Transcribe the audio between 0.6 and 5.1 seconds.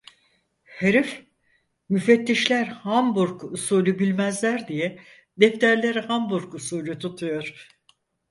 Herif, müfettişler Hamburg usulü bilmezler diye